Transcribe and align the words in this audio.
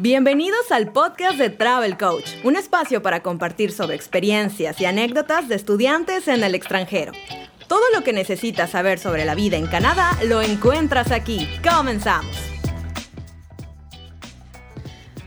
Bienvenidos 0.00 0.70
al 0.70 0.92
podcast 0.92 1.38
de 1.38 1.50
Travel 1.50 1.98
Coach, 1.98 2.30
un 2.44 2.54
espacio 2.54 3.02
para 3.02 3.20
compartir 3.20 3.72
sobre 3.72 3.96
experiencias 3.96 4.80
y 4.80 4.84
anécdotas 4.84 5.48
de 5.48 5.56
estudiantes 5.56 6.28
en 6.28 6.44
el 6.44 6.54
extranjero. 6.54 7.10
Todo 7.66 7.82
lo 7.92 8.04
que 8.04 8.12
necesitas 8.12 8.70
saber 8.70 9.00
sobre 9.00 9.24
la 9.24 9.34
vida 9.34 9.56
en 9.56 9.66
Canadá 9.66 10.16
lo 10.22 10.40
encuentras 10.40 11.10
aquí. 11.10 11.48
Comenzamos. 11.68 12.57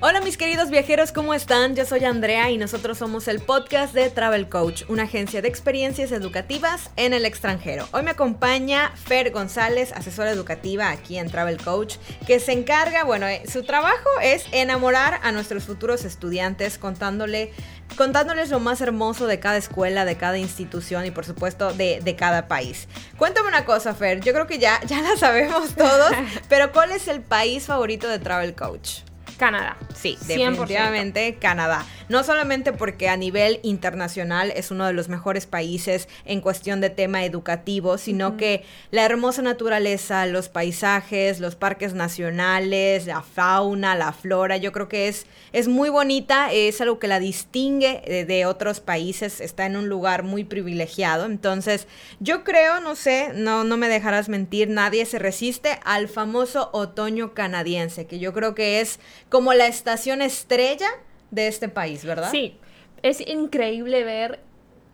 Hola 0.03 0.19
mis 0.19 0.35
queridos 0.35 0.71
viajeros, 0.71 1.11
¿cómo 1.11 1.35
están? 1.35 1.75
Yo 1.75 1.85
soy 1.85 2.05
Andrea 2.05 2.49
y 2.49 2.57
nosotros 2.57 2.97
somos 2.97 3.27
el 3.27 3.39
podcast 3.39 3.93
de 3.93 4.09
Travel 4.09 4.49
Coach, 4.49 4.81
una 4.87 5.03
agencia 5.03 5.43
de 5.43 5.47
experiencias 5.47 6.11
educativas 6.11 6.89
en 6.95 7.13
el 7.13 7.23
extranjero. 7.23 7.87
Hoy 7.91 8.01
me 8.01 8.09
acompaña 8.09 8.91
Fer 8.95 9.29
González, 9.29 9.91
asesora 9.93 10.31
educativa 10.31 10.89
aquí 10.89 11.19
en 11.19 11.29
Travel 11.29 11.63
Coach, 11.63 11.97
que 12.25 12.39
se 12.39 12.51
encarga, 12.51 13.03
bueno, 13.03 13.27
eh, 13.27 13.43
su 13.47 13.61
trabajo 13.61 14.09
es 14.23 14.47
enamorar 14.51 15.19
a 15.21 15.31
nuestros 15.31 15.65
futuros 15.65 16.03
estudiantes 16.03 16.79
contándole, 16.79 17.53
contándoles 17.95 18.49
lo 18.49 18.59
más 18.59 18.81
hermoso 18.81 19.27
de 19.27 19.39
cada 19.39 19.57
escuela, 19.57 20.03
de 20.03 20.17
cada 20.17 20.39
institución 20.39 21.05
y 21.05 21.11
por 21.11 21.25
supuesto 21.25 21.73
de, 21.73 21.99
de 22.01 22.15
cada 22.15 22.47
país. 22.47 22.87
Cuéntame 23.17 23.49
una 23.49 23.65
cosa, 23.65 23.93
Fer, 23.93 24.19
yo 24.21 24.33
creo 24.33 24.47
que 24.47 24.57
ya, 24.57 24.81
ya 24.83 24.99
la 25.03 25.15
sabemos 25.15 25.75
todos, 25.75 26.11
pero 26.49 26.71
¿cuál 26.71 26.89
es 26.89 27.07
el 27.07 27.21
país 27.21 27.67
favorito 27.67 28.07
de 28.07 28.17
Travel 28.17 28.55
Coach? 28.55 29.01
Canadá. 29.41 29.75
Sí, 29.95 30.19
definitivamente 30.27 31.35
Canadá. 31.41 31.83
No 32.09 32.23
solamente 32.23 32.73
porque 32.73 33.09
a 33.09 33.17
nivel 33.17 33.59
internacional 33.63 34.51
es 34.55 34.71
uno 34.71 34.85
de 34.85 34.93
los 34.93 35.09
mejores 35.09 35.45
países 35.45 36.07
en 36.25 36.41
cuestión 36.41 36.81
de 36.81 36.89
tema 36.89 37.25
educativo, 37.25 37.97
sino 37.97 38.37
que 38.37 38.63
la 38.91 39.05
hermosa 39.05 39.41
naturaleza, 39.41 40.25
los 40.25 40.49
paisajes, 40.49 41.39
los 41.39 41.55
parques 41.55 41.93
nacionales, 41.93 43.05
la 43.05 43.21
fauna, 43.21 43.95
la 43.95 44.13
flora, 44.13 44.57
yo 44.57 44.71
creo 44.71 44.87
que 44.87 45.07
es, 45.07 45.25
es 45.53 45.67
muy 45.67 45.89
bonita, 45.89 46.51
es 46.51 46.81
algo 46.81 46.99
que 46.99 47.07
la 47.07 47.19
distingue 47.19 48.01
de, 48.05 48.25
de 48.25 48.45
otros 48.45 48.79
países, 48.79 49.41
está 49.41 49.65
en 49.65 49.77
un 49.77 49.89
lugar 49.89 50.23
muy 50.23 50.43
privilegiado. 50.43 51.25
Entonces, 51.25 51.87
yo 52.19 52.43
creo, 52.43 52.79
no 52.81 52.95
sé, 52.95 53.31
no, 53.33 53.63
no 53.63 53.77
me 53.77 53.87
dejarás 53.87 54.29
mentir, 54.29 54.69
nadie 54.69 55.05
se 55.05 55.19
resiste 55.19 55.79
al 55.83 56.07
famoso 56.07 56.69
otoño 56.73 57.33
canadiense, 57.33 58.05
que 58.05 58.19
yo 58.19 58.33
creo 58.33 58.55
que 58.55 58.81
es 58.81 58.99
como 59.29 59.53
la 59.53 59.67
estación 59.67 60.21
estrella 60.21 60.87
de 61.31 61.47
este 61.47 61.67
país, 61.69 62.05
¿verdad? 62.05 62.29
Sí, 62.31 62.55
es 63.01 63.19
increíble 63.27 64.03
ver 64.03 64.39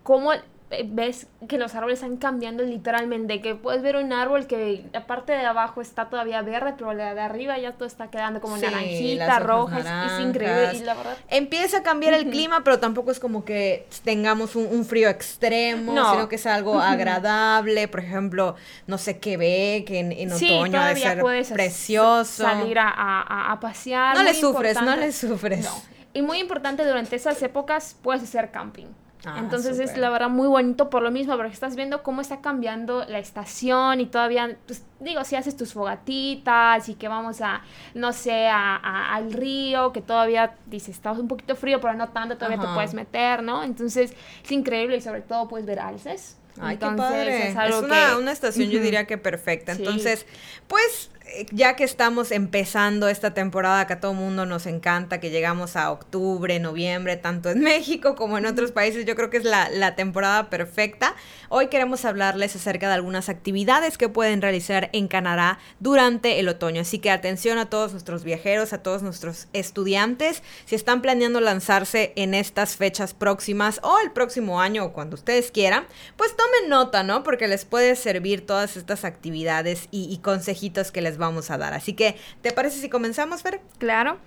cómo 0.03 0.31
eh, 0.69 0.83
ves 0.85 1.27
que 1.47 1.57
los 1.57 1.75
árboles 1.75 1.99
están 2.01 2.17
cambiando 2.17 2.61
literalmente, 2.63 3.39
que 3.41 3.55
puedes 3.55 3.81
ver 3.81 3.95
un 3.95 4.11
árbol 4.11 4.47
que 4.47 4.83
la 4.91 5.07
parte 5.07 5.31
de 5.31 5.45
abajo 5.45 5.79
está 5.81 6.09
todavía 6.09 6.41
verde, 6.41 6.73
pero 6.77 6.93
la 6.93 7.13
de 7.13 7.21
arriba 7.21 7.57
ya 7.57 7.71
todo 7.71 7.85
está 7.87 8.09
quedando 8.09 8.41
como 8.41 8.57
Sí, 8.57 8.63
naranjita, 8.65 9.39
roja, 9.39 9.79
es- 9.79 10.21
increíble 10.25 10.71
y 10.75 10.79
la 10.83 10.93
verdad 10.95 11.17
Empieza 11.29 11.77
a 11.77 11.83
cambiar 11.83 12.13
el 12.15 12.29
clima, 12.29 12.65
pero 12.65 12.79
tampoco 12.79 13.11
es 13.11 13.19
como 13.21 13.45
que 13.45 13.87
tengamos 14.03 14.57
un, 14.57 14.67
un 14.67 14.83
frío 14.83 15.07
extremo, 15.09 15.93
No. 15.93 16.11
sino 16.11 16.27
que 16.27 16.35
es 16.35 16.45
algo 16.45 16.79
agradable. 16.81 17.87
Por 17.87 18.01
ejemplo, 18.01 18.55
no 18.87 18.97
sé 18.97 19.19
qué 19.19 19.37
ve, 19.37 19.85
que 19.87 19.99
en, 19.99 20.11
en 20.11 20.31
sí, 20.31 20.47
otoño 20.51 20.61
ha 20.81 20.87
de 20.87 20.95
todavía 20.95 21.09
ser 21.11 21.19
puedes 21.21 21.49
precioso. 21.51 22.43
salir 22.43 22.77
a, 22.79 22.89
a- 22.89 23.51
a 23.53 23.59
pasear. 23.61 24.17
No 24.17 24.23
le 24.23 24.33
sufres, 24.33 24.75
no 24.75 24.81
importante. 24.81 25.05
le 25.05 25.11
sufres. 25.13 25.63
No. 25.65 25.96
Y 26.17 26.21
muy 26.23 26.39
importante, 26.39 26.85
durante 26.85 27.15
esas 27.15 27.41
épocas 27.43 27.95
puedes 28.01 28.23
hacer 28.23 28.49
camping. 28.51 28.87
Ah, 29.25 29.37
Entonces 29.39 29.79
es 29.79 29.89
súper. 29.89 29.97
la 30.01 30.09
verdad 30.11 30.29
muy 30.29 30.47
bonito 30.47 30.89
por 30.89 31.01
lo 31.01 31.11
mismo, 31.11 31.35
porque 31.37 31.51
estás 31.51 31.75
viendo 31.75 32.01
cómo 32.03 32.21
está 32.21 32.39
cambiando 32.39 33.03
la 33.07 33.17
estación 33.19 33.99
y 33.99 34.05
todavía, 34.05 34.57
pues 34.67 34.83
digo, 34.99 35.23
si 35.23 35.35
haces 35.35 35.57
tus 35.57 35.73
fogatitas 35.73 36.87
y 36.87 36.93
que 36.95 37.07
vamos 37.07 37.41
a, 37.41 37.61
no 37.93 38.13
sé, 38.13 38.47
a- 38.47 38.75
a- 38.75 39.15
al 39.15 39.33
río, 39.33 39.91
que 39.91 40.01
todavía 40.01 40.55
dices, 40.67 40.89
está 40.95 41.11
un 41.11 41.27
poquito 41.27 41.55
frío, 41.55 41.81
pero 41.81 41.93
no 41.95 42.09
tanto, 42.09 42.35
todavía 42.37 42.57
Ajá. 42.59 42.67
te 42.69 42.73
puedes 42.75 42.93
meter, 42.93 43.43
¿no? 43.43 43.63
Entonces 43.63 44.13
es 44.43 44.51
increíble 44.51 44.97
y 44.97 45.01
sobre 45.01 45.21
todo 45.21 45.47
puedes 45.47 45.65
ver 45.65 45.79
alces. 45.79 46.37
Ay, 46.59 46.77
qué 46.77 46.85
Entonces, 46.85 47.17
padre. 47.17 47.47
Es, 47.49 47.55
Es, 47.75 47.83
una, 47.83 48.09
que- 48.09 48.15
una 48.15 48.31
estación, 48.31 48.69
yo 48.69 48.81
diría 48.81 49.05
que 49.05 49.17
perfecta. 49.19 49.75
Sí. 49.75 49.83
Entonces, 49.83 50.25
pues, 50.67 51.11
ya 51.51 51.75
que 51.75 51.83
estamos 51.83 52.31
empezando 52.31 53.07
esta 53.07 53.33
temporada 53.33 53.87
que 53.87 53.93
a 53.93 53.99
todo 53.99 54.13
mundo 54.13 54.45
nos 54.45 54.65
encanta, 54.65 55.19
que 55.19 55.29
llegamos 55.29 55.75
a 55.75 55.91
octubre, 55.91 56.59
noviembre, 56.59 57.17
tanto 57.17 57.49
en 57.49 57.59
México 57.67 58.15
como 58.15 58.37
en 58.37 58.45
otros 58.45 58.71
países, 58.71 59.05
yo 59.05 59.15
creo 59.15 59.29
que 59.29 59.37
es 59.37 59.43
la, 59.43 59.69
la 59.69 59.95
temporada 59.95 60.49
perfecta. 60.49 61.15
Hoy 61.49 61.67
queremos 61.67 62.05
hablarles 62.05 62.55
acerca 62.55 62.87
de 62.87 62.95
algunas 62.95 63.29
actividades 63.29 63.97
que 63.97 64.09
pueden 64.09 64.41
realizar 64.41 64.89
en 64.93 65.07
Canadá 65.07 65.59
durante 65.79 66.39
el 66.39 66.49
otoño. 66.49 66.81
Así 66.81 66.99
que 66.99 67.11
atención 67.11 67.57
a 67.57 67.69
todos 67.69 67.91
nuestros 67.91 68.23
viajeros, 68.23 68.73
a 68.73 68.83
todos 68.83 69.03
nuestros 69.03 69.47
estudiantes, 69.53 70.43
si 70.65 70.75
están 70.75 71.01
planeando 71.01 71.41
lanzarse 71.41 72.13
en 72.15 72.33
estas 72.33 72.75
fechas 72.75 73.13
próximas 73.13 73.79
o 73.83 73.97
el 74.03 74.11
próximo 74.11 74.61
año 74.61 74.85
o 74.85 74.93
cuando 74.93 75.15
ustedes 75.15 75.51
quieran, 75.51 75.85
pues 76.15 76.35
tomen 76.35 76.69
nota, 76.69 77.03
¿no? 77.03 77.23
Porque 77.23 77.47
les 77.47 77.65
puede 77.65 77.95
servir 77.95 78.45
todas 78.45 78.77
estas 78.77 79.05
actividades 79.05 79.87
y, 79.91 80.11
y 80.11 80.17
consejitos 80.19 80.91
que 80.91 81.01
les 81.01 81.16
vamos 81.17 81.51
a 81.51 81.57
dar. 81.57 81.73
Así 81.73 81.93
que, 81.93 82.17
¿te 82.41 82.51
parece 82.51 82.79
si 82.79 82.89
comenzamos, 82.89 83.43
Fer? 83.43 83.61
Claro. 83.77 84.17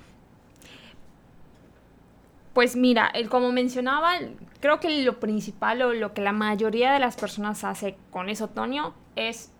Pues 2.52 2.76
mira, 2.76 3.10
el, 3.14 3.28
como 3.28 3.52
mencionaba, 3.52 4.14
creo 4.60 4.80
que 4.80 5.02
lo 5.02 5.20
principal 5.20 5.82
o 5.82 5.92
lo 5.92 6.12
que 6.14 6.20
la 6.20 6.32
mayoría 6.32 6.92
de 6.92 6.98
las 6.98 7.16
personas 7.16 7.64
hace 7.64 7.96
con 8.10 8.28
ese 8.28 8.44
otoño 8.44 8.94
es 9.16 9.50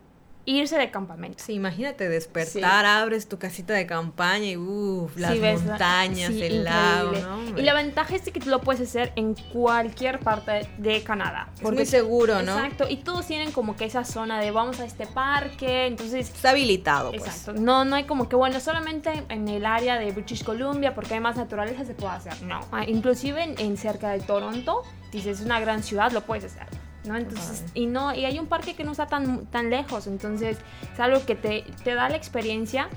irse 0.47 0.77
de 0.79 0.91
campamento. 0.91 1.43
Sí, 1.45 1.53
imagínate 1.53 2.09
despertar, 2.09 2.85
abres 2.87 3.29
tu 3.29 3.39
casita 3.39 3.75
de 3.75 3.87
campaña 3.87 4.47
y 4.47 4.57
uff, 4.57 5.17
las 5.17 5.33
Sí, 5.35 5.41
montañas, 5.41 6.33
sí, 6.33 6.43
el 6.43 6.65
lago. 6.65 7.13
¿no? 7.13 7.59
Y 7.59 7.63
la 7.63 7.75
ventaja 7.75 8.17
es 8.17 8.23
que 8.23 8.41
tú 8.41 8.49
lo 8.49 8.61
puedes 8.61 8.81
hacer 8.89 9.13
en 9.17 9.35
cualquier 9.53 10.19
parte 10.21 10.69
de 10.79 11.03
Canadá. 11.03 11.49
Es 11.57 11.63
muy 11.63 11.87
seguro, 11.87 12.43
¿no? 12.43 12.53
Exacto, 12.59 12.87
y 12.89 12.97
todos 12.99 13.27
tienen 13.27 13.53
como 13.53 13.77
que 13.77 13.85
esa 13.85 14.05
zona 14.05 14.41
de 14.41 14.51
vamos 14.51 14.81
a 14.81 14.85
este 14.85 15.07
parque, 15.07 15.87
entonces 15.87 16.31
Está 16.31 16.51
habilitado, 16.51 17.11
pues. 17.11 17.23
Exacto. 17.27 17.61
No, 17.61 17.85
no 17.85 17.97
hay 17.97 18.05
como 18.05 18.29
que, 18.29 18.37
bueno, 18.37 18.59
solamente 18.61 19.25
en 19.29 19.47
el 19.49 19.67
área 19.67 19.99
de 19.99 20.11
British 20.13 20.43
Columbia, 20.43 20.95
porque 20.95 21.15
hay 21.15 21.21
más 21.21 21.37
naturaleza, 21.37 21.85
se 21.85 21.95
puede 21.95 22.15
hacer. 22.15 22.43
No. 22.43 22.61
Ah, 22.73 22.85
Inclusive 22.89 23.43
en, 23.43 23.59
en 23.61 23.77
cerca 23.77 24.11
de 24.11 24.21
Toronto, 24.21 24.83
dices, 25.13 25.41
es 25.41 25.47
una 25.47 25.61
gran 25.61 25.83
ciudad, 25.83 26.11
lo 26.13 26.23
puedes 26.23 26.45
hacer. 26.45 26.67
¿No? 27.05 27.17
Entonces, 27.17 27.65
y 27.75 27.87
no, 27.87 28.15
y 28.15 28.25
hay 28.25 28.39
un 28.39 28.47
parque 28.47 28.75
que 28.75 28.85
no 28.85 28.93
está 28.93 29.07
tan, 29.07 29.47
tan 29.47 29.71
lejos, 29.71 30.07
entonces 30.07 30.59
es 30.93 31.01
algo 31.01 31.25
que 31.25 31.35
te, 31.35 31.65
te 31.85 31.95
da 31.95 32.09
la 32.09 32.17
experiencia 32.17 32.89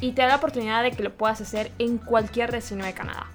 y 0.00 0.12
te 0.12 0.22
da 0.22 0.28
la 0.28 0.36
oportunidad 0.36 0.82
de 0.82 0.92
que 0.92 1.02
lo 1.02 1.14
puedas 1.14 1.40
hacer 1.40 1.70
en 1.78 1.98
cualquier 1.98 2.50
destino 2.50 2.84
de 2.84 2.92
Canadá. 2.92 3.26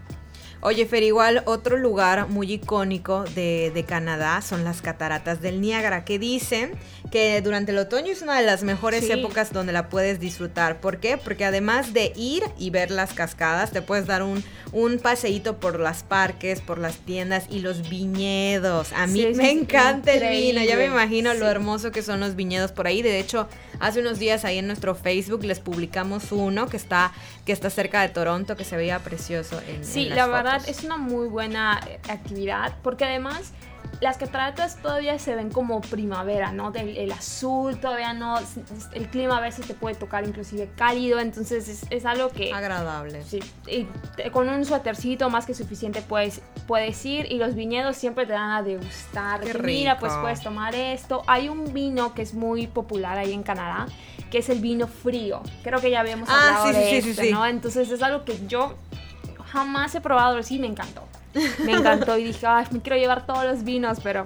Oye, 0.61 0.87
Fer, 0.87 1.03
igual 1.03 1.43
otro 1.45 1.77
lugar 1.77 2.29
muy 2.29 2.51
icónico 2.51 3.23
de, 3.23 3.71
de 3.73 3.83
Canadá 3.83 4.41
son 4.41 4.63
las 4.63 4.81
cataratas 4.81 5.39
del 5.39 5.61
Niágara, 5.61 6.03
que 6.03 6.17
dicen 6.17 6.71
que 7.11 7.41
durante 7.41 7.71
el 7.71 7.77
otoño 7.77 8.11
es 8.11 8.21
una 8.21 8.37
de 8.39 8.45
las 8.45 8.63
mejores 8.63 9.05
Sí. 9.05 9.11
épocas 9.13 9.53
donde 9.53 9.71
la 9.73 9.89
puedes 9.89 10.19
disfrutar. 10.19 10.79
¿Por 10.81 10.99
qué? 10.99 11.17
Porque 11.17 11.45
además 11.45 11.93
de 11.93 12.11
ir 12.15 12.43
y 12.57 12.69
ver 12.69 12.91
las 12.91 13.13
cascadas, 13.13 13.71
te 13.71 13.81
puedes 13.81 14.05
dar 14.07 14.23
un, 14.23 14.43
un 14.73 14.99
paseíto 14.99 15.57
por 15.57 15.79
los 15.79 16.03
parques, 16.03 16.59
por 16.61 16.77
las 16.79 16.97
tiendas 16.97 17.45
y 17.49 17.59
los 17.59 17.87
viñedos. 17.89 18.91
A 18.93 19.07
mí 19.07 19.21
Sí, 19.21 19.33
me 19.35 19.51
encanta 19.51 20.11
el 20.13 20.29
vino, 20.29 20.61
ya 20.63 20.75
me 20.75 20.85
imagino 20.85 21.33
lo 21.33 21.47
hermoso 21.47 21.91
que 21.91 22.01
son 22.01 22.19
los 22.19 22.35
viñedos 22.35 22.71
por 22.71 22.87
ahí. 22.87 23.01
De 23.01 23.19
hecho, 23.19 23.47
hace 23.79 24.01
unos 24.01 24.19
días 24.19 24.43
ahí 24.45 24.57
en 24.57 24.67
nuestro 24.67 24.95
Facebook 24.95 25.43
les 25.43 25.59
publicamos 25.59 26.31
uno 26.31 26.67
que 26.67 26.77
está, 26.77 27.13
que 27.45 27.51
está 27.53 27.69
cerca 27.69 28.01
de 28.01 28.09
Toronto, 28.09 28.55
que 28.55 28.63
se 28.65 28.75
veía 28.75 28.99
precioso 28.99 29.61
en, 29.67 29.83
Sí, 29.85 30.03
en 30.03 30.09
las 30.09 30.17
la 30.17 30.27
verdad 30.27 30.61
es 30.67 30.83
una 30.83 30.97
muy 30.97 31.27
buena 31.27 31.79
eh, 31.87 31.99
actividad 32.09 32.73
porque 32.83 33.05
además 33.05 33.51
las 33.99 34.17
cataratas 34.17 34.75
todavía 34.75 35.17
se 35.17 35.35
ven 35.35 35.49
como 35.49 35.81
primavera, 35.81 36.51
¿no? 36.51 36.71
Del, 36.71 36.95
el 36.97 37.11
azul 37.11 37.79
todavía 37.79 38.13
no, 38.13 38.35
el 38.93 39.07
clima 39.09 39.37
a 39.37 39.41
veces 39.41 39.65
te 39.65 39.73
puede 39.73 39.95
tocar 39.95 40.27
inclusive 40.27 40.69
cálido, 40.75 41.19
entonces 41.19 41.67
es, 41.67 41.85
es 41.89 42.05
algo 42.05 42.29
que... 42.29 42.53
agradable. 42.53 43.23
Sí, 43.23 43.39
y 43.67 43.87
te- 44.15 44.29
con 44.31 44.49
un 44.49 44.65
suétercito 44.65 45.29
más 45.31 45.45
que 45.47 45.53
suficiente 45.55 46.01
puedes, 46.03 46.41
puedes 46.67 47.03
ir 47.05 47.31
y 47.31 47.37
los 47.37 47.55
viñedos 47.55 47.97
siempre 47.97 48.25
te 48.27 48.33
dan 48.33 48.51
a 48.51 48.61
degustar. 48.61 49.41
Qué 49.41 49.51
que 49.51 49.59
Mira, 49.63 49.93
rico. 49.95 50.01
pues 50.05 50.13
puedes 50.21 50.41
tomar 50.41 50.75
esto. 50.75 51.23
Hay 51.25 51.49
un 51.49 51.73
vino 51.73 52.13
que 52.13 52.21
es 52.21 52.33
muy 52.35 52.67
popular 52.67 53.17
ahí 53.17 53.33
en 53.33 53.41
Canadá, 53.43 53.87
que 54.29 54.37
es 54.39 54.49
el 54.49 54.59
vino 54.59 54.87
frío. 54.87 55.41
Creo 55.63 55.79
que 55.81 55.89
ya 55.89 56.01
habíamos 56.01 56.29
Ah, 56.29 56.59
hablado 56.61 56.67
sí, 56.67 56.73
sí, 56.73 56.79
de 56.79 56.89
sí, 56.89 57.01
sí, 57.01 57.09
este, 57.11 57.23
sí. 57.23 57.31
¿no? 57.31 57.45
Entonces 57.47 57.89
es 57.89 58.03
algo 58.03 58.23
que 58.25 58.37
yo 58.47 58.75
jamás 59.51 59.95
he 59.95 60.01
probado, 60.01 60.43
sí, 60.43 60.59
me 60.59 60.67
encantó. 60.67 61.06
Me 61.63 61.73
encantó 61.73 62.17
y 62.17 62.25
dije, 62.25 62.45
ay, 62.47 62.65
me 62.71 62.81
quiero 62.81 62.97
llevar 62.97 63.25
todos 63.25 63.45
los 63.45 63.63
vinos, 63.63 63.99
pero 64.03 64.25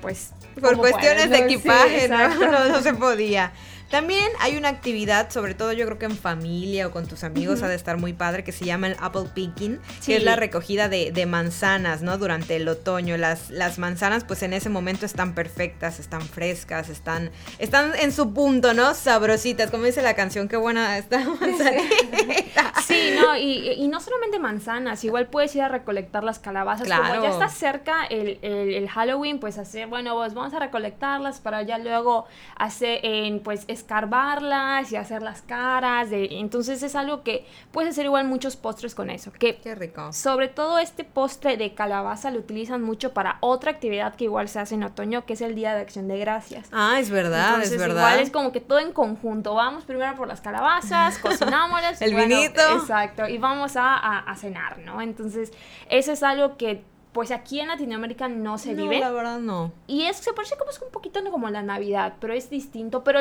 pues... 0.00 0.32
Por 0.54 0.62
¿cómo 0.70 0.82
cuestiones 0.82 1.26
puedes, 1.26 1.30
de? 1.30 1.48
Sí, 1.48 1.54
equipaje, 1.54 2.08
no, 2.08 2.68
no 2.68 2.80
se 2.80 2.94
podía. 2.94 3.52
También 3.90 4.28
hay 4.40 4.56
una 4.56 4.68
actividad, 4.68 5.30
sobre 5.30 5.54
todo 5.54 5.72
yo 5.72 5.84
creo 5.86 5.98
que 5.98 6.06
en 6.06 6.16
familia 6.16 6.86
o 6.86 6.90
con 6.90 7.06
tus 7.06 7.24
amigos 7.24 7.62
ha 7.62 7.68
de 7.68 7.74
estar 7.74 7.96
muy 7.96 8.12
padre, 8.12 8.44
que 8.44 8.52
se 8.52 8.64
llama 8.64 8.88
el 8.88 8.96
apple 9.00 9.26
picking, 9.34 9.80
que 10.04 10.16
es 10.16 10.24
la 10.24 10.36
recogida 10.36 10.88
de, 10.88 11.12
de, 11.12 11.26
manzanas, 11.26 12.02
¿no? 12.02 12.18
Durante 12.18 12.56
el 12.56 12.66
otoño. 12.68 13.16
Las, 13.16 13.50
las 13.50 13.78
manzanas, 13.78 14.24
pues 14.24 14.42
en 14.42 14.52
ese 14.52 14.68
momento 14.68 15.06
están 15.06 15.34
perfectas, 15.34 16.00
están 16.00 16.22
frescas, 16.22 16.88
están, 16.88 17.30
están 17.58 17.92
en 18.00 18.12
su 18.12 18.32
punto, 18.32 18.74
¿no? 18.74 18.94
Sabrositas, 18.94 19.70
como 19.70 19.84
dice 19.84 20.02
la 20.02 20.14
canción, 20.14 20.48
qué 20.48 20.56
buena 20.56 20.98
está 20.98 21.18
manzanita. 21.40 22.72
Sí, 22.84 23.14
no, 23.18 23.34
y, 23.34 23.70
y, 23.70 23.88
no 23.88 23.98
solamente 23.98 24.38
manzanas, 24.38 25.04
igual 25.04 25.28
puedes 25.28 25.54
ir 25.56 25.62
a 25.62 25.68
recolectar 25.68 26.22
las 26.22 26.38
calabazas. 26.38 26.86
Claro. 26.86 27.04
Como 27.08 27.22
ya 27.22 27.30
está 27.30 27.48
cerca 27.48 28.04
el, 28.04 28.38
el, 28.42 28.88
Halloween, 28.90 29.38
pues 29.38 29.56
hacer, 29.56 29.86
bueno, 29.86 30.14
pues 30.16 30.34
vamos 30.34 30.52
a 30.52 30.58
recolectarlas 30.58 31.40
para 31.40 31.62
ya 31.62 31.78
luego 31.78 32.26
hacer, 32.56 33.00
en, 33.02 33.40
pues 33.40 33.64
escarbarlas 33.74 34.90
y 34.92 34.96
hacer 34.96 35.22
las 35.22 35.42
caras. 35.42 36.10
De, 36.10 36.38
entonces 36.38 36.82
es 36.82 36.94
algo 36.94 37.22
que 37.22 37.46
puedes 37.72 37.90
hacer 37.90 38.06
igual 38.06 38.26
muchos 38.26 38.56
postres 38.56 38.94
con 38.94 39.10
eso. 39.10 39.32
Que, 39.32 39.56
Qué 39.56 39.74
rico. 39.74 40.12
Sobre 40.12 40.48
todo 40.48 40.78
este 40.78 41.04
postre 41.04 41.56
de 41.56 41.74
calabaza 41.74 42.30
lo 42.30 42.38
utilizan 42.38 42.82
mucho 42.82 43.12
para 43.12 43.38
otra 43.40 43.70
actividad 43.70 44.14
que 44.14 44.24
igual 44.24 44.48
se 44.48 44.60
hace 44.60 44.74
en 44.74 44.84
otoño, 44.84 45.26
que 45.26 45.34
es 45.34 45.40
el 45.40 45.54
Día 45.54 45.74
de 45.74 45.82
Acción 45.82 46.08
de 46.08 46.18
Gracias. 46.18 46.68
Ah, 46.72 46.98
es 46.98 47.10
verdad, 47.10 47.62
es 47.62 47.76
verdad. 47.76 48.08
Igual 48.08 48.20
es 48.20 48.30
como 48.30 48.52
que 48.52 48.60
todo 48.60 48.78
en 48.78 48.92
conjunto. 48.92 49.54
Vamos 49.54 49.84
primero 49.84 50.14
por 50.16 50.28
las 50.28 50.40
calabazas, 50.40 51.18
cocinámoslas. 51.22 52.00
el 52.02 52.14
vinito. 52.14 52.62
Exacto. 52.78 53.28
Y 53.28 53.38
vamos 53.38 53.76
a, 53.76 54.18
a, 54.18 54.36
cenar, 54.36 54.78
¿no? 54.78 55.00
Entonces, 55.00 55.52
eso 55.88 56.12
es 56.12 56.22
algo 56.22 56.56
que 56.56 56.82
pues 57.14 57.30
aquí 57.30 57.60
en 57.60 57.68
Latinoamérica 57.68 58.28
no 58.28 58.58
se 58.58 58.74
no, 58.74 58.82
vive. 58.82 58.98
la 58.98 59.12
verdad 59.12 59.38
no. 59.38 59.72
Y 59.86 60.02
es, 60.02 60.16
se 60.16 60.32
parece 60.32 60.56
como 60.58 60.72
es 60.72 60.82
un 60.82 60.90
poquito 60.90 61.20
como 61.30 61.48
la 61.48 61.62
Navidad, 61.62 62.14
pero 62.20 62.34
es 62.34 62.50
distinto. 62.50 63.04
Pero 63.04 63.20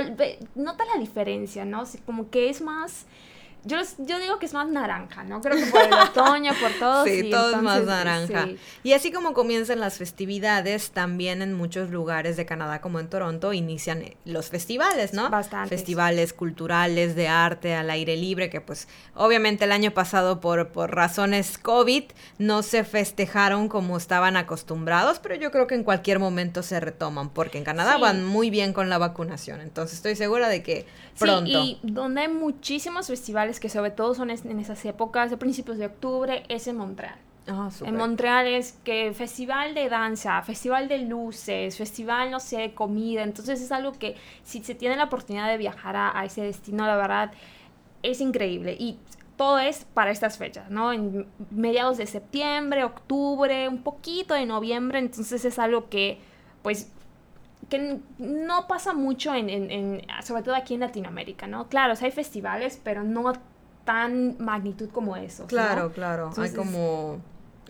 nota 0.55 0.83
la 0.93 0.99
diferencia, 0.99 1.63
¿no? 1.63 1.83
como 2.03 2.31
que 2.31 2.49
es 2.49 2.59
más 2.59 3.05
yo, 3.65 3.77
yo 3.97 4.19
digo 4.19 4.39
que 4.39 4.45
es 4.45 4.53
más 4.53 4.67
naranja, 4.67 5.23
¿no? 5.23 5.41
Creo 5.41 5.57
que 5.57 5.65
por 5.67 5.81
el 5.81 5.93
otoño, 6.09 6.53
por 6.59 6.71
todo. 6.73 7.05
Sí, 7.05 7.29
todo 7.29 7.55
es 7.55 7.61
más 7.61 7.83
naranja. 7.83 8.49
Y 8.83 8.93
así 8.93 9.11
como 9.11 9.33
comienzan 9.33 9.79
las 9.79 9.97
festividades, 9.97 10.91
también 10.91 11.41
en 11.41 11.53
muchos 11.53 11.89
lugares 11.89 12.35
de 12.35 12.45
Canadá, 12.45 12.81
como 12.81 12.99
en 12.99 13.09
Toronto, 13.09 13.53
inician 13.53 14.03
los 14.25 14.49
festivales, 14.49 15.13
¿no? 15.13 15.29
Bastante. 15.29 15.69
Festivales 15.69 16.33
culturales, 16.33 17.15
de 17.15 17.27
arte, 17.27 17.75
al 17.75 17.89
aire 17.89 18.17
libre, 18.17 18.49
que 18.49 18.61
pues 18.61 18.87
obviamente 19.15 19.65
el 19.65 19.71
año 19.71 19.91
pasado 19.91 20.39
por, 20.39 20.69
por 20.69 20.93
razones 20.93 21.57
COVID 21.57 22.03
no 22.37 22.63
se 22.63 22.83
festejaron 22.83 23.69
como 23.69 23.97
estaban 23.97 24.35
acostumbrados, 24.35 25.19
pero 25.19 25.35
yo 25.35 25.51
creo 25.51 25.67
que 25.67 25.75
en 25.75 25.83
cualquier 25.83 26.19
momento 26.19 26.63
se 26.63 26.79
retoman, 26.79 27.29
porque 27.29 27.57
en 27.57 27.63
Canadá 27.63 27.97
van 27.97 28.25
muy 28.25 28.49
bien 28.49 28.73
con 28.73 28.89
la 28.89 28.97
vacunación. 28.97 29.61
Entonces 29.61 29.97
estoy 29.97 30.15
segura 30.15 30.49
de 30.49 30.63
que 30.63 30.85
pronto. 31.17 31.63
Sí, 31.63 31.79
y 31.81 31.91
donde 31.91 32.21
hay 32.21 32.27
muchísimos 32.27 33.07
festivales 33.07 33.52
que 33.59 33.69
sobre 33.69 33.91
todo 33.91 34.13
son 34.15 34.29
en 34.29 34.59
esas 34.59 34.83
épocas, 34.85 35.29
de 35.29 35.37
principios 35.37 35.77
de 35.77 35.87
octubre, 35.87 36.43
es 36.49 36.67
en 36.67 36.77
Montreal. 36.77 37.17
Ah, 37.47 37.69
en 37.85 37.97
Montreal 37.97 38.47
es 38.47 38.79
que 38.85 39.13
festival 39.13 39.75
de 39.75 39.89
danza, 39.89 40.41
festival 40.43 40.87
de 40.87 40.99
luces, 40.99 41.77
festival, 41.77 42.31
no 42.31 42.39
sé, 42.39 42.57
de 42.57 42.73
comida. 42.73 43.23
Entonces 43.23 43.61
es 43.61 43.71
algo 43.71 43.91
que 43.91 44.15
si 44.43 44.63
se 44.63 44.75
tiene 44.75 44.95
la 44.95 45.05
oportunidad 45.05 45.49
de 45.49 45.57
viajar 45.57 45.95
a, 45.97 46.23
ese 46.23 46.41
destino, 46.41 46.87
la 46.87 46.95
verdad, 46.95 47.31
es 48.01 48.21
increíble. 48.21 48.77
Y 48.79 48.97
todo 49.35 49.59
es 49.59 49.85
para 49.93 50.11
estas 50.11 50.37
fechas, 50.37 50.69
¿no? 50.69 50.93
En 50.93 51.27
mediados 51.51 51.97
de 51.97 52.05
septiembre, 52.05 52.85
octubre, 52.85 53.67
un 53.67 53.83
poquito 53.83 54.35
de 54.35 54.45
noviembre. 54.45 54.99
Entonces 54.99 55.43
es 55.43 55.59
algo 55.59 55.89
que, 55.89 56.19
pues, 56.61 56.93
que 57.73 57.99
no 58.19 58.67
pasa 58.67 58.93
mucho 58.93 59.33
en, 59.33 59.49
en, 59.49 60.01
sobre 60.23 60.43
todo 60.43 60.53
aquí 60.53 60.75
en 60.75 60.81
Latinoamérica, 60.81 61.47
¿no? 61.47 61.69
Claro, 61.69 61.95
hay 61.99 62.11
festivales, 62.11 62.79
pero 62.83 63.03
no 63.03 63.33
tan 63.83 64.37
magnitud 64.37 64.89
como 64.91 65.17
eso. 65.17 65.47
Claro, 65.47 65.91
claro. 65.91 66.29
hay 66.37 66.53
como 66.53 67.19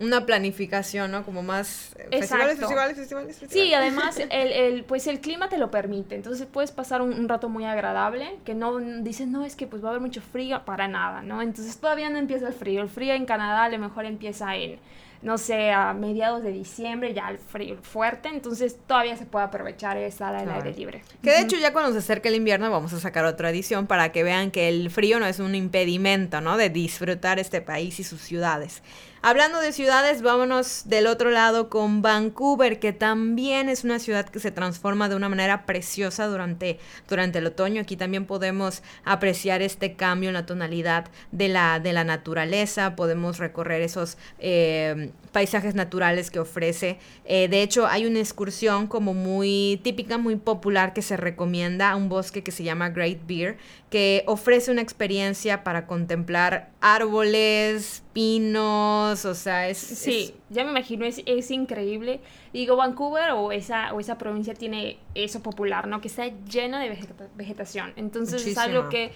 una 0.04 0.26
planificación, 0.26 1.12
¿no? 1.12 1.24
Como 1.24 1.44
más 1.44 1.96
eh, 1.98 2.20
festivales, 2.20 2.60
festivales, 2.60 2.98
festivales, 2.98 3.38
festivales. 3.38 3.70
Sí, 3.70 3.74
además 3.74 4.20
el, 4.30 4.52
el, 4.52 4.84
pues 4.84 5.08
el 5.08 5.20
clima 5.20 5.50
te 5.50 5.58
lo 5.58 5.72
permite, 5.72 6.16
entonces 6.16 6.48
puedes 6.52 6.72
pasar 6.72 7.02
un, 7.02 7.28
rato 7.28 7.50
muy 7.50 7.66
agradable, 7.66 8.38
que 8.46 8.54
no 8.54 8.80
dices, 8.80 9.28
no, 9.28 9.46
es 9.46 9.56
que 9.56 9.68
pues 9.68 9.84
va 9.84 9.88
a 9.88 9.92
haber 9.92 10.02
mucho 10.02 10.22
frío, 10.22 10.64
para 10.66 10.88
nada, 10.88 11.22
¿no? 11.22 11.42
Entonces 11.42 11.78
todavía 11.78 12.10
no 12.10 12.18
empieza 12.18 12.48
el 12.48 12.54
frío, 12.54 12.82
el 12.82 12.90
frío 12.90 13.14
en 13.14 13.26
Canadá 13.26 13.66
a 13.66 13.70
lo 13.70 13.80
mejor 13.80 14.06
empieza 14.06 14.56
en 14.56 14.80
no 15.24 15.38
sé, 15.38 15.72
a 15.72 15.94
mediados 15.94 16.44
de 16.44 16.52
diciembre, 16.52 17.14
ya 17.14 17.30
el 17.30 17.40
frío 17.40 17.78
fuerte, 17.82 18.28
entonces 18.28 18.78
todavía 18.86 19.16
se 19.16 19.26
puede 19.26 19.46
aprovechar 19.46 19.96
esa 19.98 20.28
al 20.28 20.50
aire 20.50 20.74
libre. 20.74 21.02
Que 21.24 21.32
de 21.32 21.42
hecho 21.42 21.58
ya 21.58 21.72
cuando 21.72 21.94
se 21.94 22.00
acerca 22.00 22.28
el 22.28 22.36
invierno 22.36 22.70
vamos 22.70 22.92
a 22.92 23.00
sacar 23.00 23.24
otra 23.24 23.50
edición 23.50 23.88
para 23.88 24.12
que 24.12 24.24
vean 24.24 24.52
que 24.52 24.68
el 24.68 24.92
frío 24.92 25.20
no 25.20 25.26
es 25.26 25.40
un 25.40 25.56
impedimento, 25.56 26.42
¿no? 26.42 26.58
De 26.58 26.70
disfrutar 26.70 27.40
este 27.40 27.62
país 27.62 28.00
y 28.00 28.04
sus 28.04 28.22
ciudades. 28.22 28.84
Hablando 29.22 29.62
de 29.62 29.72
ciudades, 29.72 29.93
vámonos 30.22 30.84
del 30.86 31.06
otro 31.06 31.30
lado 31.30 31.70
con 31.70 32.02
Vancouver, 32.02 32.80
que 32.80 32.94
también 32.94 33.70
es 33.70 33.84
una 33.84 34.00
ciudad 34.00 34.28
que 34.28 34.40
se 34.40 34.50
transforma 34.50 35.08
de 35.08 35.16
una 35.16 35.30
manera 35.30 35.68
preciosa 35.68 36.26
durante, 36.26 36.80
durante 37.08 37.38
el 37.38 37.46
otoño. 37.46 37.82
Aquí 37.82 37.96
también 37.96 38.26
podemos 38.26 38.82
apreciar 39.06 39.62
este 39.62 39.94
cambio 39.94 40.30
en 40.30 40.34
la 40.34 40.48
tonalidad 40.48 41.06
de 41.32 41.48
la, 41.48 41.80
de 41.80 41.94
la 41.94 42.04
naturaleza, 42.04 42.96
podemos 42.96 43.38
recorrer 43.38 43.82
esos 43.84 44.18
eh, 44.40 45.12
paisajes 45.32 45.76
naturales 45.76 46.32
que 46.32 46.40
ofrece. 46.40 46.98
Eh, 47.26 47.48
de 47.48 47.62
hecho, 47.62 47.86
hay 47.86 48.08
una 48.08 48.20
excursión 48.20 48.88
como 48.88 49.14
muy 49.14 49.80
típica, 49.84 50.18
muy 50.18 50.38
popular 50.38 50.94
que 50.94 51.04
se 51.04 51.18
recomienda 51.18 51.92
a 51.92 51.96
un 51.96 52.10
bosque 52.10 52.42
que 52.42 52.52
se 52.52 52.64
llama 52.64 52.90
Great 52.90 53.28
Bear, 53.28 53.58
que 53.92 54.24
ofrece 54.26 54.72
una 54.72 54.82
experiencia 54.82 55.64
para 55.64 55.86
contemplar 55.86 56.72
árboles, 56.82 58.02
pinos, 58.14 59.26
o 59.26 59.36
sea, 59.36 59.70
es... 59.82 60.00
Sí, 60.00 60.36
ya 60.50 60.64
me 60.64 60.72
imagino, 60.72 61.06
es, 61.06 61.22
es, 61.26 61.52
increíble. 61.52 62.22
Digo, 62.54 62.76
Vancouver 62.76 63.32
o 63.32 63.52
esa, 63.52 63.94
o 63.94 64.00
esa 64.00 64.18
provincia 64.18 64.54
tiene 64.54 64.98
eso 65.16 65.42
popular, 65.42 65.88
¿no? 65.88 66.02
Que 66.02 66.08
está 66.08 66.28
lleno 66.46 66.80
de 66.80 66.98
vegetación. 67.36 67.94
Entonces 67.96 68.46
es 68.48 68.58
algo 68.58 68.90
que, 68.90 69.12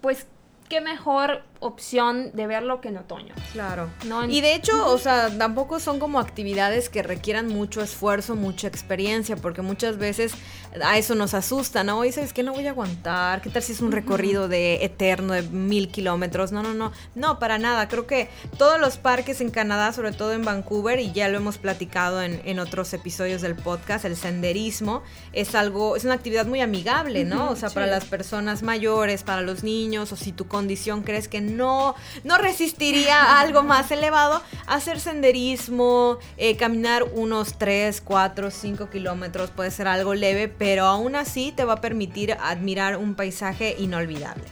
pues, 0.00 0.26
qué 0.68 0.80
mejor 0.80 1.42
opción 1.62 2.30
de 2.34 2.46
verlo 2.46 2.80
que 2.80 2.88
en 2.88 2.98
otoño. 2.98 3.34
Claro. 3.52 3.90
Y 4.28 4.40
de 4.40 4.54
hecho, 4.54 4.86
o 4.90 4.98
sea, 4.98 5.30
tampoco 5.36 5.80
son 5.80 5.98
como 5.98 6.20
actividades 6.20 6.88
que 6.88 7.02
requieran 7.02 7.48
mucho 7.48 7.80
esfuerzo, 7.80 8.36
mucha 8.36 8.68
experiencia, 8.68 9.36
porque 9.36 9.62
muchas 9.62 9.96
veces 9.98 10.34
a 10.82 10.98
eso 10.98 11.14
nos 11.14 11.34
asusta, 11.34 11.84
¿no? 11.84 12.04
Y 12.04 12.12
sabes 12.12 12.32
que 12.32 12.42
no 12.42 12.52
voy 12.52 12.66
a 12.66 12.70
aguantar, 12.70 13.42
¿qué 13.42 13.50
tal 13.50 13.62
si 13.62 13.72
es 13.72 13.80
un 13.80 13.92
recorrido 13.92 14.48
de 14.48 14.84
eterno 14.84 15.34
de 15.34 15.42
mil 15.42 15.88
kilómetros? 15.90 16.52
No, 16.52 16.62
no, 16.62 16.74
no, 16.74 16.92
no, 17.14 17.38
para 17.38 17.58
nada. 17.58 17.88
Creo 17.88 18.06
que 18.06 18.28
todos 18.58 18.80
los 18.80 18.96
parques 18.96 19.40
en 19.40 19.50
Canadá, 19.50 19.92
sobre 19.92 20.12
todo 20.12 20.32
en 20.32 20.44
Vancouver, 20.44 20.98
y 21.00 21.12
ya 21.12 21.28
lo 21.28 21.38
hemos 21.38 21.58
platicado 21.58 22.22
en, 22.22 22.40
en 22.44 22.58
otros 22.58 22.92
episodios 22.92 23.42
del 23.42 23.54
podcast, 23.54 24.04
el 24.04 24.16
senderismo 24.16 25.02
es 25.32 25.54
algo, 25.54 25.96
es 25.96 26.04
una 26.04 26.14
actividad 26.14 26.46
muy 26.46 26.60
amigable, 26.60 27.24
¿no? 27.24 27.50
O 27.50 27.56
sea, 27.56 27.70
para 27.70 27.86
las 27.86 28.04
personas 28.04 28.62
mayores, 28.62 29.22
para 29.22 29.42
los 29.42 29.62
niños, 29.62 30.12
o 30.12 30.16
si 30.16 30.32
tu 30.32 30.46
condición 30.46 31.02
crees 31.02 31.28
que 31.28 31.40
no, 31.40 31.51
no 31.56 31.94
resistiría 32.38 33.40
algo 33.40 33.62
más 33.62 33.90
elevado, 33.90 34.42
hacer 34.66 35.00
senderismo, 35.00 36.18
eh, 36.36 36.56
caminar 36.56 37.04
unos 37.14 37.58
3, 37.58 38.00
4, 38.00 38.50
5 38.50 38.90
kilómetros 38.90 39.50
puede 39.50 39.70
ser 39.70 39.88
algo 39.88 40.14
leve, 40.14 40.48
pero 40.48 40.84
aún 40.84 41.16
así 41.16 41.52
te 41.52 41.64
va 41.64 41.74
a 41.74 41.80
permitir 41.80 42.36
admirar 42.40 42.96
un 42.96 43.14
paisaje 43.14 43.76
inolvidable. 43.78 44.44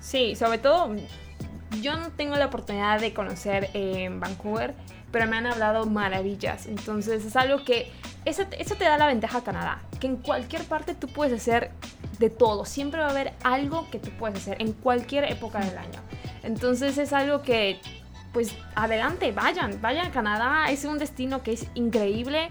Sí, 0.00 0.36
sobre 0.36 0.58
todo 0.58 0.94
yo 1.82 1.96
no 1.96 2.10
tengo 2.10 2.36
la 2.36 2.46
oportunidad 2.46 3.00
de 3.00 3.12
conocer 3.12 3.70
eh, 3.74 4.08
Vancouver, 4.12 4.74
pero 5.10 5.26
me 5.26 5.36
han 5.36 5.46
hablado 5.46 5.86
maravillas. 5.86 6.66
Entonces 6.66 7.24
es 7.24 7.36
algo 7.36 7.64
que 7.64 7.90
eso, 8.24 8.42
eso, 8.58 8.74
te 8.74 8.84
da 8.84 8.98
la 8.98 9.06
ventaja 9.06 9.38
a 9.38 9.44
Canadá, 9.44 9.82
que 10.00 10.06
en 10.06 10.16
cualquier 10.16 10.64
parte 10.64 10.94
tú 10.94 11.06
puedes 11.08 11.40
hacer 11.40 11.70
de 12.18 12.30
todo. 12.30 12.64
Siempre 12.64 13.00
va 13.00 13.06
a 13.06 13.10
haber 13.10 13.32
algo 13.44 13.88
que 13.90 13.98
tú 13.98 14.10
puedes 14.18 14.38
hacer 14.38 14.60
en 14.60 14.72
cualquier 14.72 15.24
época 15.30 15.60
del 15.60 15.78
año. 15.78 16.00
Entonces 16.42 16.98
es 16.98 17.12
algo 17.12 17.42
que, 17.42 17.80
pues 18.32 18.54
adelante, 18.74 19.32
vayan, 19.32 19.80
vayan 19.80 20.06
a 20.06 20.10
Canadá. 20.10 20.70
Es 20.70 20.84
un 20.84 20.98
destino 20.98 21.42
que 21.42 21.52
es 21.52 21.66
increíble 21.74 22.50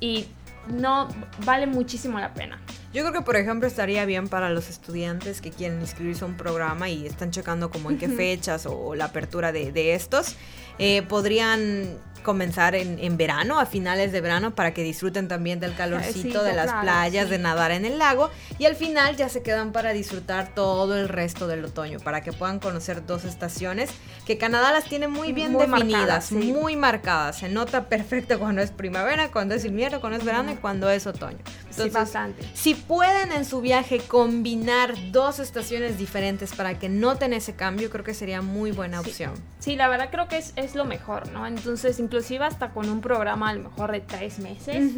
y 0.00 0.26
no 0.68 1.08
vale 1.44 1.66
muchísimo 1.66 2.18
la 2.18 2.32
pena. 2.34 2.60
Yo 2.92 3.02
creo 3.02 3.12
que, 3.12 3.22
por 3.22 3.36
ejemplo, 3.36 3.66
estaría 3.66 4.04
bien 4.04 4.28
para 4.28 4.50
los 4.50 4.68
estudiantes 4.68 5.40
que 5.40 5.50
quieren 5.50 5.80
inscribirse 5.80 6.24
a 6.24 6.26
un 6.26 6.36
programa 6.36 6.88
y 6.88 7.06
están 7.06 7.30
checando 7.30 7.70
como 7.70 7.90
en 7.90 7.98
qué 7.98 8.08
fechas 8.08 8.66
o 8.66 8.94
la 8.94 9.06
apertura 9.06 9.50
de, 9.52 9.72
de 9.72 9.94
estos. 9.94 10.36
Eh, 10.78 11.02
podrían 11.02 11.98
comenzar 12.22 12.74
en, 12.74 13.16
verano, 13.16 13.58
a 13.58 13.66
finales 13.66 14.12
de 14.12 14.20
verano, 14.20 14.54
para 14.54 14.72
que 14.72 14.82
disfruten 14.82 15.28
también 15.28 15.60
del 15.60 15.74
calorcito 15.74 16.42
de 16.42 16.54
las 16.54 16.72
playas, 16.72 17.28
de 17.28 17.38
nadar 17.38 17.72
en 17.72 17.84
el 17.84 17.98
lago. 17.98 18.30
Y 18.58 18.64
al 18.66 18.76
final 18.76 19.16
ya 19.16 19.28
se 19.28 19.42
quedan 19.42 19.72
para 19.72 19.92
disfrutar 19.92 20.54
todo 20.54 20.96
el 20.96 21.08
resto 21.08 21.46
del 21.46 21.64
otoño, 21.64 21.98
para 22.00 22.22
que 22.22 22.32
puedan 22.32 22.60
conocer 22.60 23.04
dos 23.04 23.24
estaciones 23.24 23.90
que 24.24 24.38
Canadá 24.38 24.72
las 24.72 24.84
tiene 24.84 25.08
muy 25.08 25.32
bien 25.32 25.56
definidas, 25.58 26.32
muy 26.32 26.76
marcadas. 26.76 27.38
Se 27.38 27.48
nota 27.48 27.88
perfecto 27.88 28.38
cuando 28.38 28.62
es 28.62 28.70
primavera, 28.70 29.30
cuando 29.30 29.54
es 29.54 29.64
invierno, 29.64 30.00
cuando 30.00 30.18
es 30.18 30.24
verano 30.24 30.52
y 30.52 30.56
cuando 30.56 30.88
es 30.90 31.06
otoño. 31.06 31.38
Entonces, 31.72 31.92
sí, 31.92 31.98
bastante. 31.98 32.50
Si 32.54 32.74
pueden 32.74 33.32
en 33.32 33.44
su 33.44 33.60
viaje 33.60 33.98
combinar 33.98 34.94
dos 35.10 35.38
estaciones 35.38 35.98
diferentes 35.98 36.54
para 36.54 36.78
que 36.78 36.88
noten 36.88 37.32
ese 37.32 37.54
cambio, 37.54 37.90
creo 37.90 38.04
que 38.04 38.14
sería 38.14 38.42
muy 38.42 38.72
buena 38.72 39.00
opción. 39.00 39.32
Sí, 39.58 39.76
la 39.76 39.88
verdad 39.88 40.08
creo 40.10 40.28
que 40.28 40.38
es, 40.38 40.52
es, 40.56 40.74
lo 40.74 40.84
mejor, 40.84 41.30
¿no? 41.32 41.46
Entonces, 41.46 41.98
inclusive 41.98 42.44
hasta 42.44 42.70
con 42.70 42.88
un 42.88 43.00
programa 43.00 43.50
a 43.50 43.54
lo 43.54 43.70
mejor 43.70 43.92
de 43.92 44.00
tres 44.00 44.38
meses 44.38 44.94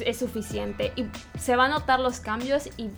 es, 0.00 0.18
suficiente 0.18 0.92
y 0.96 1.06
se 1.38 1.56
van 1.56 1.72
a 1.72 1.78
notar 1.80 2.00
los 2.00 2.20
cambios 2.20 2.68
y 2.76 2.88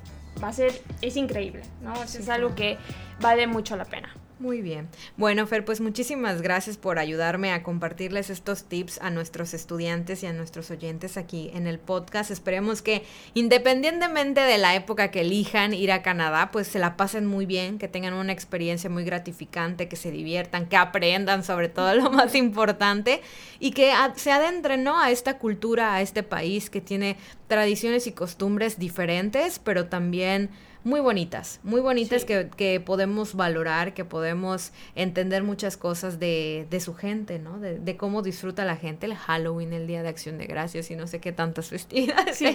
va 0.43 0.49
a 0.49 0.53
ser, 0.53 0.73
es 1.01 1.17
increíble, 1.17 1.63
¿no? 1.83 1.95
es 2.03 2.29
algo 2.29 2.55
que 2.55 2.77
vale 3.21 3.47
mucho 3.47 3.77
la 3.77 3.87
pena. 3.87 4.15
Muy 4.39 4.61
bien. 4.61 4.91
Bueno, 5.17 5.47
Fer, 5.47 5.65
pues 5.65 5.81
muchísimas 5.81 6.43
gracias 6.43 6.77
por 6.77 6.99
ayudarme 6.99 7.53
a 7.53 7.63
compartirles 7.63 8.29
estos 8.29 8.65
tips 8.65 9.01
a 9.01 9.09
nuestros 9.09 9.55
estudiantes 9.55 10.23
y 10.23 10.27
a 10.27 10.35
nuestros 10.35 10.71
oyentes 10.71 11.17
aquí 11.17 11.51
en 11.55 11.67
el 11.67 11.79
podcast. 11.79 12.31
Esperemos 12.31 12.83
que 12.83 13.03
independientemente 13.33 14.43
de 14.43 14.59
la 14.59 14.75
época 14.75 15.11
que 15.11 15.23
elijan 15.23 15.73
ir 15.73 15.91
a 15.91 16.03
Canadá, 16.03 16.51
pues 16.53 16.67
se 16.67 16.79
la 16.79 16.99
pasen 16.99 17.25
muy 17.25 17.47
bien, 17.47 17.79
que 17.79 17.89
tengan 17.89 18.13
una 18.13 18.33
experiencia 18.33 18.91
muy 18.91 19.05
gratificante, 19.05 19.89
que 19.89 19.97
se 19.97 20.11
diviertan, 20.11 20.67
que 20.67 20.77
aprendan 20.77 21.43
sobre 21.43 21.71
todo 21.71 21.95
lo 21.95 22.11
más 22.11 22.35
importante 22.35 23.23
y 23.59 23.71
que 23.71 23.95
se 24.17 24.33
adentren, 24.33 24.85
¿no? 24.85 25.01
A 25.01 25.11
esta 25.11 25.39
cultura, 25.39 25.95
a 25.95 26.03
este 26.03 26.23
país 26.23 26.69
que 26.69 26.83
tiene 26.83 27.17
tradiciones 27.47 28.07
y 28.07 28.13
costumbres 28.13 28.79
diferentes, 28.79 29.59
pero 29.61 29.87
también 29.87 30.51
muy 30.87 31.01
bonitas, 31.01 31.59
muy 31.65 31.81
bonitas 31.81 32.25
que, 32.25 32.49
que, 32.57 32.79
podemos 32.79 33.35
valorar, 33.35 33.93
que 33.93 34.05
podemos 34.05 34.71
entender 34.95 35.43
muchas 35.43 35.77
cosas 35.77 36.21
de, 36.21 36.69
de 36.71 36.79
su 36.79 36.95
gente, 36.95 37.41
¿no? 37.41 37.59
De, 37.59 37.81
de, 37.81 37.97
cómo 37.97 38.23
disfruta 38.23 38.65
la 38.65 38.77
gente 38.77 39.07
el 39.07 39.17
Halloween, 39.17 39.73
el 39.73 39.89
Día 39.89 40.05
de 40.05 40.09
Acción 40.09 40.39
de 40.39 40.47
Gracias 40.47 40.89
y 40.93 40.95
no 40.95 41.09
sé 41.09 41.19
qué 41.19 41.33
tantas 41.33 41.71
festividades. 41.71 42.37
Sí, 42.37 42.55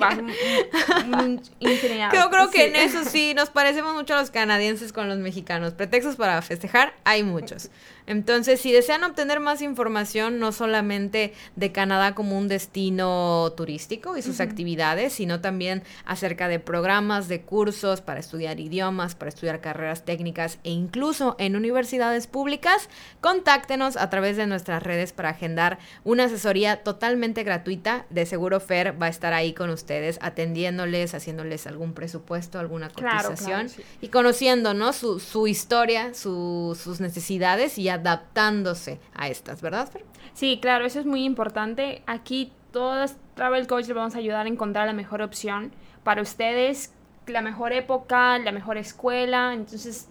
Yo 2.13 2.29
creo 2.29 2.49
que 2.49 2.67
en 2.67 2.77
eso 2.77 3.03
sí 3.03 3.33
nos 3.33 3.49
parecemos 3.49 3.93
mucho 3.95 4.13
a 4.13 4.21
los 4.21 4.31
canadienses 4.31 4.93
con 4.93 5.09
los 5.09 5.17
mexicanos. 5.17 5.73
Pretextos 5.73 6.15
para 6.15 6.41
festejar 6.41 6.93
hay 7.03 7.23
muchos. 7.23 7.69
Entonces, 8.07 8.59
si 8.59 8.71
desean 8.71 9.03
obtener 9.03 9.39
más 9.39 9.61
información, 9.61 10.39
no 10.39 10.51
solamente 10.51 11.33
de 11.55 11.71
Canadá 11.71 12.15
como 12.15 12.37
un 12.37 12.47
destino 12.47 13.53
turístico 13.55 14.17
y 14.17 14.21
sus 14.21 14.39
actividades, 14.39 15.13
sino 15.13 15.41
también 15.41 15.83
acerca 16.05 16.47
de 16.47 16.59
programas, 16.59 17.27
de 17.27 17.41
cursos 17.41 18.01
para 18.01 18.19
estudiar 18.19 18.59
idiomas, 18.59 19.15
para 19.15 19.29
estudiar 19.29 19.61
carreras 19.61 20.03
técnicas 20.05 20.59
e 20.63 20.71
incluso 20.71 21.35
en 21.39 21.55
universidades 21.55 22.27
públicas, 22.27 22.89
contáctenos 23.21 23.97
a 23.97 24.09
través 24.09 24.37
de 24.37 24.47
nuestras 24.47 24.83
redes 24.83 25.13
para 25.13 25.29
agendar 25.29 25.79
una 26.03 26.25
asesoría 26.25 26.83
totalmente 26.83 27.43
gratuita. 27.43 28.05
De 28.09 28.25
seguro 28.25 28.59
Fer 28.59 29.01
va 29.01 29.07
a 29.07 29.09
estar 29.09 29.33
ahí 29.33 29.53
con 29.53 29.69
ustedes 29.69 30.17
atendiéndoles, 30.21 31.13
haciéndoles 31.13 31.67
algún 31.67 31.93
presupuesto, 31.93 32.59
alguna 32.59 32.89
cotización 32.89 33.67
y 34.01 34.07
conociendo 34.07 34.73
¿no? 34.73 34.93
su, 34.93 35.19
su 35.19 35.47
historia, 35.47 36.13
sus 36.13 36.99
necesidades 36.99 37.77
y 37.77 37.89
adaptándose 37.91 38.99
a 39.13 39.27
estas, 39.27 39.61
¿verdad, 39.61 39.87
Fer? 39.89 40.05
Sí, 40.33 40.59
claro, 40.61 40.85
eso 40.85 40.99
es 40.99 41.05
muy 41.05 41.23
importante. 41.23 42.03
Aquí 42.07 42.51
todos 42.71 43.15
Travel 43.35 43.67
Coach 43.67 43.87
les 43.87 43.95
vamos 43.95 44.15
a 44.15 44.19
ayudar 44.19 44.45
a 44.45 44.49
encontrar 44.49 44.87
la 44.87 44.93
mejor 44.93 45.21
opción 45.21 45.71
para 46.03 46.21
ustedes, 46.21 46.93
la 47.27 47.41
mejor 47.41 47.73
época, 47.73 48.39
la 48.39 48.51
mejor 48.51 48.77
escuela. 48.77 49.53
Entonces, 49.53 50.09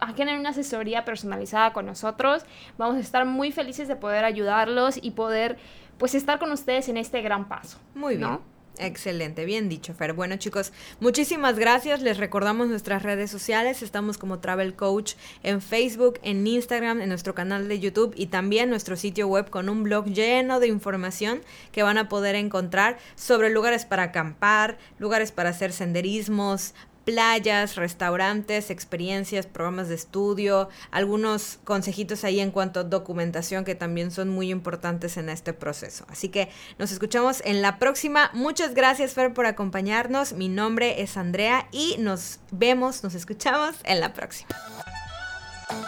a 0.00 0.14
tener 0.14 0.38
una 0.38 0.50
asesoría 0.50 1.04
personalizada 1.04 1.72
con 1.72 1.86
nosotros. 1.86 2.44
Vamos 2.76 2.96
a 2.96 3.00
estar 3.00 3.24
muy 3.24 3.52
felices 3.52 3.88
de 3.88 3.96
poder 3.96 4.24
ayudarlos 4.24 4.98
y 5.00 5.12
poder 5.12 5.56
pues 5.98 6.14
estar 6.14 6.38
con 6.38 6.52
ustedes 6.52 6.88
en 6.88 6.96
este 6.96 7.22
gran 7.22 7.48
paso. 7.48 7.78
Muy 7.94 8.16
bien. 8.16 8.38
Excelente, 8.78 9.44
bien 9.44 9.68
dicho, 9.68 9.92
Fer. 9.92 10.12
Bueno, 10.12 10.36
chicos, 10.36 10.72
muchísimas 11.00 11.58
gracias. 11.58 12.00
Les 12.00 12.16
recordamos 12.16 12.68
nuestras 12.68 13.02
redes 13.02 13.28
sociales. 13.28 13.82
Estamos 13.82 14.18
como 14.18 14.38
Travel 14.38 14.74
Coach 14.74 15.14
en 15.42 15.60
Facebook, 15.60 16.20
en 16.22 16.46
Instagram, 16.46 17.00
en 17.00 17.08
nuestro 17.08 17.34
canal 17.34 17.66
de 17.66 17.80
YouTube 17.80 18.14
y 18.16 18.26
también 18.26 18.70
nuestro 18.70 18.96
sitio 18.96 19.26
web 19.26 19.50
con 19.50 19.68
un 19.68 19.82
blog 19.82 20.06
lleno 20.06 20.60
de 20.60 20.68
información 20.68 21.40
que 21.72 21.82
van 21.82 21.98
a 21.98 22.08
poder 22.08 22.36
encontrar 22.36 22.98
sobre 23.16 23.50
lugares 23.50 23.84
para 23.84 24.04
acampar, 24.04 24.78
lugares 25.00 25.32
para 25.32 25.50
hacer 25.50 25.72
senderismos, 25.72 26.74
playas, 27.08 27.76
restaurantes, 27.76 28.68
experiencias, 28.68 29.46
programas 29.46 29.88
de 29.88 29.94
estudio, 29.94 30.68
algunos 30.90 31.58
consejitos 31.64 32.22
ahí 32.22 32.38
en 32.38 32.50
cuanto 32.50 32.80
a 32.80 32.84
documentación 32.84 33.64
que 33.64 33.74
también 33.74 34.10
son 34.10 34.28
muy 34.28 34.50
importantes 34.50 35.16
en 35.16 35.30
este 35.30 35.54
proceso. 35.54 36.04
Así 36.10 36.28
que 36.28 36.50
nos 36.78 36.92
escuchamos 36.92 37.40
en 37.46 37.62
la 37.62 37.78
próxima. 37.78 38.30
Muchas 38.34 38.74
gracias 38.74 39.14
Fer 39.14 39.32
por 39.32 39.46
acompañarnos. 39.46 40.34
Mi 40.34 40.50
nombre 40.50 41.00
es 41.00 41.16
Andrea 41.16 41.66
y 41.72 41.96
nos 41.98 42.40
vemos, 42.50 43.02
nos 43.02 43.14
escuchamos 43.14 43.76
en 43.84 44.00
la 44.00 44.12
próxima. 44.12 44.50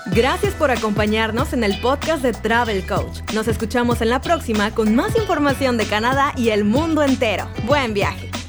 Gracias 0.06 0.54
por 0.54 0.70
acompañarnos 0.70 1.52
en 1.52 1.64
el 1.64 1.78
podcast 1.82 2.22
de 2.22 2.32
Travel 2.32 2.86
Coach. 2.86 3.20
Nos 3.34 3.46
escuchamos 3.46 4.00
en 4.00 4.08
la 4.08 4.22
próxima 4.22 4.74
con 4.74 4.94
más 4.94 5.14
información 5.18 5.76
de 5.76 5.84
Canadá 5.84 6.32
y 6.34 6.48
el 6.48 6.64
mundo 6.64 7.02
entero. 7.02 7.46
Buen 7.66 7.92
viaje. 7.92 8.39